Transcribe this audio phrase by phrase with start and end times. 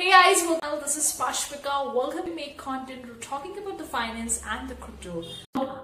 [0.00, 0.80] Hey guys, welcome.
[0.80, 1.94] this is Parshwika.
[1.94, 3.04] Welcome to Make Content.
[3.06, 5.24] We're talking about the finance and the crypto.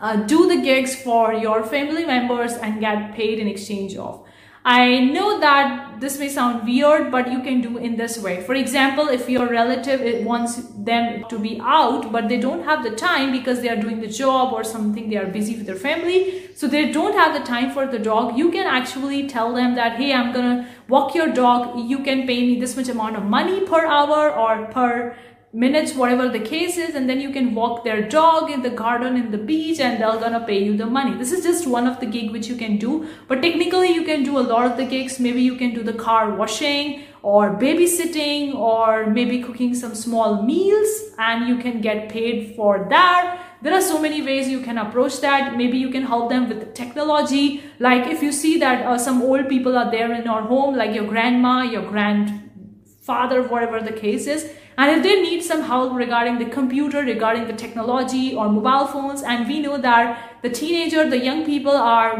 [0.00, 4.26] uh, do the gigs for your family members and get paid in exchange of
[4.64, 8.42] I know that this may sound weird, but you can do in this way.
[8.42, 12.94] For example, if your relative wants them to be out, but they don't have the
[12.94, 16.50] time because they are doing the job or something, they are busy with their family.
[16.54, 18.36] So they don't have the time for the dog.
[18.36, 21.88] You can actually tell them that, hey, I'm to walk your dog.
[21.88, 25.16] You can pay me this much amount of money per hour or per
[25.52, 29.16] minutes whatever the case is and then you can walk their dog in the garden
[29.16, 31.16] in the beach and they're gonna pay you the money.
[31.18, 34.22] This is just one of the gig which you can do but technically you can
[34.22, 35.18] do a lot of the gigs.
[35.18, 40.88] Maybe you can do the car washing or babysitting or maybe cooking some small meals
[41.18, 43.44] and you can get paid for that.
[43.60, 45.56] There are so many ways you can approach that.
[45.56, 47.64] Maybe you can help them with the technology.
[47.80, 50.94] Like if you see that uh, some old people are there in our home like
[50.94, 54.48] your grandma your grandfather whatever the case is
[54.80, 59.22] and if they need some help regarding the computer, regarding the technology or mobile phones,
[59.22, 62.16] and we know that the teenager, the young people are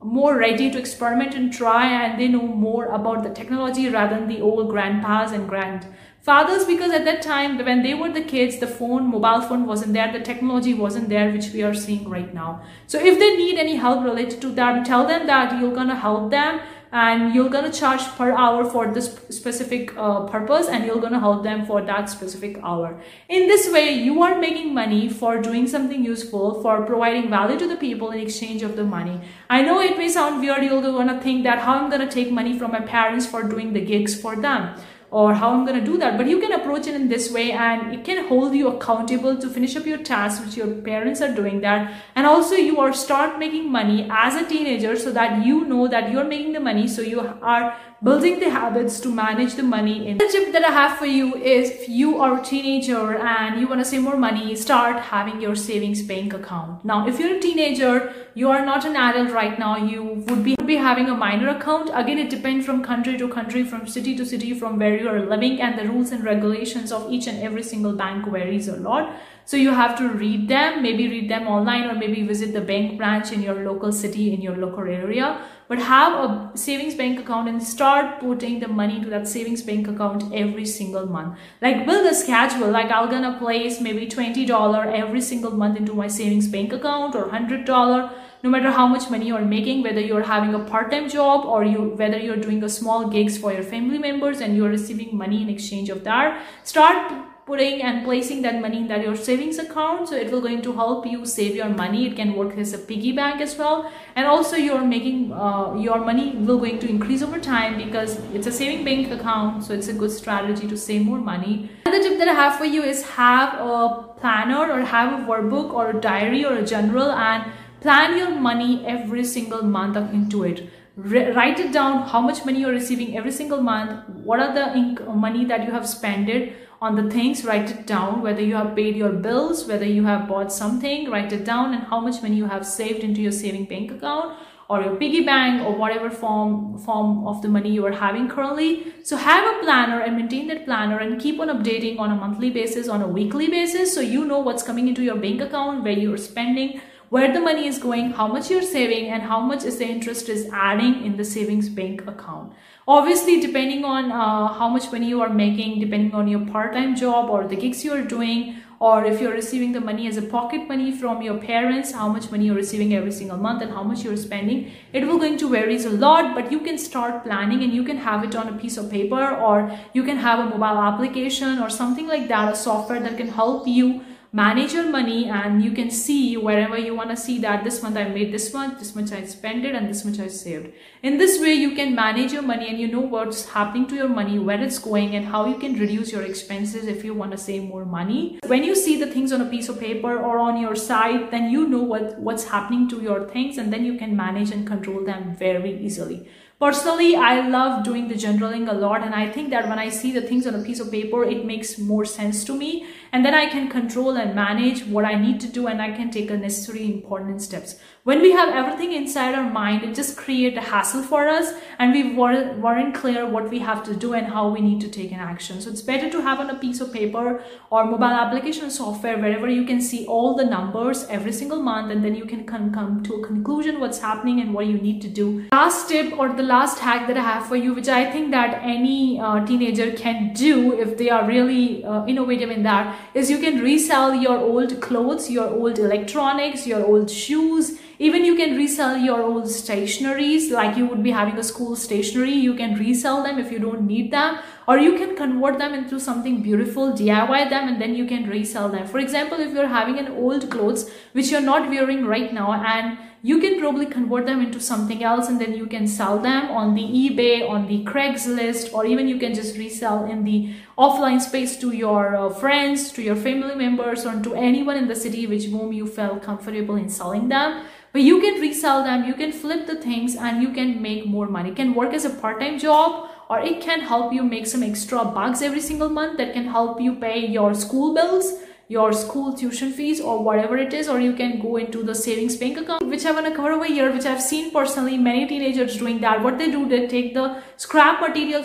[0.00, 4.28] more ready to experiment and try and they know more about the technology rather than
[4.28, 8.66] the old grandpas and grandfathers because at that time when they were the kids the
[8.66, 12.62] phone mobile phone wasn't there the technology wasn't there which we are seeing right now.
[12.86, 16.30] So if they need any help related to that tell them that you're gonna help
[16.30, 16.60] them
[16.92, 21.42] and you're gonna charge per hour for this specific uh, purpose and you're gonna help
[21.42, 23.00] them for that specific hour.
[23.28, 27.68] In this way you are making money for doing something useful for providing value to
[27.68, 29.20] the people in exchange of the money.
[29.48, 32.58] I know it may sound weird you're gonna think that how i'm gonna take money
[32.58, 34.74] from my parents for doing the gigs for them
[35.12, 36.16] or how I'm going to do that.
[36.16, 39.48] But you can approach it in this way and it can hold you accountable to
[39.48, 41.92] finish up your tasks which your parents are doing that.
[42.14, 46.10] And also you are start making money as a teenager so that you know that
[46.10, 46.88] you're making the money.
[46.88, 50.18] So you are building the habits to manage the money in.
[50.18, 53.68] The tip that I have for you is if you are a teenager and you
[53.68, 56.84] want to save more money, start having your savings bank account.
[56.84, 60.56] Now, if you're a teenager, you are not an adult right now, you would be,
[60.66, 61.90] be having a minor account.
[61.94, 65.20] Again, it depends from country to country, from city to city, from where you are
[65.20, 69.14] living and the rules and regulations of each and every single bank varies a lot.
[69.44, 72.96] So you have to read them, maybe read them online or maybe visit the bank
[72.96, 75.44] branch in your local city, in your local area.
[75.72, 79.88] But have a savings bank account and start putting the money to that savings bank
[79.88, 81.38] account every single month.
[81.62, 86.08] Like build a schedule, like I'm gonna place maybe $20 every single month into my
[86.08, 88.12] savings bank account or $100
[88.44, 91.90] no matter how much money you're making whether you're having a part-time job or you
[92.00, 95.48] whether you're doing a small gigs for your family members and you're receiving money in
[95.48, 100.08] exchange of that start putting and placing that money in that your savings account.
[100.08, 102.06] So it will going to help you save your money.
[102.06, 103.92] It can work as a piggy bank as well.
[104.16, 108.46] And also you're making uh, your money will going to increase over time because it's
[108.46, 109.64] a saving bank account.
[109.64, 111.70] So it's a good strategy to save more money.
[111.84, 115.74] Another tip that i have for you is have a planner or have a workbook
[115.74, 120.70] or a diary or a journal and plan your money every single month into it.
[120.96, 124.08] Write it down how much money you're receiving every single month.
[124.30, 126.52] What are the money that you have spent it
[126.86, 130.28] on the things write it down whether you have paid your bills whether you have
[130.30, 133.66] bought something write it down and how much money you have saved into your saving
[133.72, 134.36] bank account
[134.72, 138.94] or your piggy bank or whatever form form of the money you are having currently.
[139.04, 142.48] So have a planner and maintain that planner and keep on updating on a monthly
[142.50, 145.98] basis on a weekly basis so you know what's coming into your bank account where
[146.04, 146.80] you're spending
[147.12, 150.30] where the money is going, how much you're saving, and how much is the interest
[150.30, 152.54] is adding in the savings bank account.
[152.88, 157.28] Obviously, depending on uh, how much money you are making, depending on your part-time job
[157.28, 160.66] or the gigs you are doing, or if you're receiving the money as a pocket
[160.66, 164.02] money from your parents, how much money you're receiving every single month and how much
[164.04, 167.74] you're spending, it will going to varies a lot, but you can start planning and
[167.74, 170.80] you can have it on a piece of paper or you can have a mobile
[170.88, 174.00] application or something like that, a software that can help you
[174.34, 177.98] manage your money and you can see wherever you want to see that this month
[177.98, 180.72] I made this much, this much I spent it and this much I saved.
[181.02, 184.08] In this way, you can manage your money and you know what's happening to your
[184.08, 187.38] money, where it's going and how you can reduce your expenses if you want to
[187.38, 188.38] save more money.
[188.46, 191.50] When you see the things on a piece of paper or on your site, then
[191.50, 195.04] you know what, what's happening to your things and then you can manage and control
[195.04, 196.26] them very easily.
[196.62, 200.12] Personally, I love doing the journaling a lot and I think that when I see
[200.12, 203.34] the things on a piece of paper, it makes more sense to me and then
[203.34, 206.36] I can control and manage what I need to do and I can take the
[206.36, 207.80] necessary important steps.
[208.04, 211.92] When we have everything inside our mind, it just creates a hassle for us and
[211.92, 215.20] we weren't clear what we have to do and how we need to take an
[215.20, 215.60] action.
[215.60, 219.48] So it's better to have on a piece of paper or mobile application software wherever
[219.48, 223.14] you can see all the numbers every single month and then you can come to
[223.14, 225.46] a conclusion what's happening and what you need to do.
[225.52, 228.60] Last tip or the last hack that I have for you, which I think that
[228.62, 233.38] any uh, teenager can do if they are really uh, innovative in that, is you
[233.38, 238.96] can resell your old clothes, your old electronics, your old shoes, even you can resell
[238.96, 242.32] your old stationaries like you would be having a school stationery.
[242.32, 246.00] You can resell them if you don't need them or you can convert them into
[246.00, 248.88] something beautiful, DIY them and then you can resell them.
[248.88, 252.98] For example, if you're having an old clothes which you're not wearing right now and
[253.24, 256.74] you can probably convert them into something else and then you can sell them on
[256.74, 261.56] the eBay, on the Craigslist, or even you can just resell in the offline space
[261.58, 265.44] to your uh, friends, to your family members, or to anyone in the city which
[265.44, 267.64] whom you felt comfortable in selling them.
[267.92, 271.28] But you can resell them you can flip the things and you can make more
[271.28, 271.50] money.
[271.50, 275.04] It can work as a part-time job or it can help you make some extra
[275.04, 278.34] bucks every single month that can help you pay your school bills
[278.74, 282.36] your school tuition fees or whatever it is or you can go into the savings
[282.42, 285.76] bank account which i want to cover over here which i've seen personally many teenagers
[285.76, 286.22] doing that.
[286.22, 288.44] What they do they take the scrap material.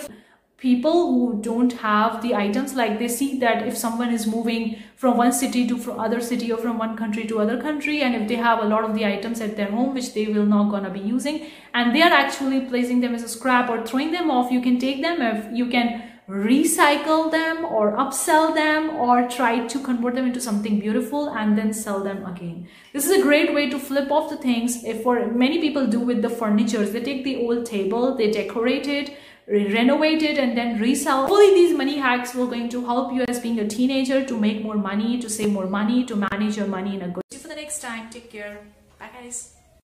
[0.60, 5.16] People who don't have the items like they see that if someone is moving from
[5.16, 8.28] one city to from other city or from one country to other country and if
[8.28, 10.90] they have a lot of the items at their home which they will not gonna
[10.90, 11.40] be using
[11.76, 14.80] and they are actually placing them as a scrap or throwing them off you can
[14.80, 15.94] take them if you can
[16.30, 21.72] recycle them or upsell them or try to convert them into something beautiful and then
[21.72, 22.68] sell them again.
[22.92, 24.84] This is a great way to flip off the things.
[24.84, 28.88] If for many people do with the furnitures, they take the old table, they decorate
[28.88, 29.18] it,
[29.48, 31.22] renovate it and then resell.
[31.22, 34.62] Hopefully these money hacks will going to help you as being a teenager to make
[34.62, 37.18] more money, to save more money, to manage your money in a good.
[37.18, 37.22] way.
[37.32, 38.10] See you for the next time.
[38.10, 38.60] Take care.
[39.00, 39.57] Bye guys.